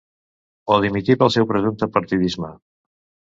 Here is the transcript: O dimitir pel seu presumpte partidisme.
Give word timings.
O 0.75 0.77
dimitir 0.85 1.17
pel 1.21 1.31
seu 1.35 1.45
presumpte 1.53 1.91
partidisme. 1.97 2.49